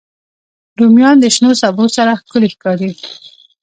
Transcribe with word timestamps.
رومیان 0.79 1.15
د 1.19 1.25
شنو 1.35 1.51
سبو 1.61 1.85
سره 1.97 2.11
ښکلي 2.21 2.49
ښکاري 2.55 2.91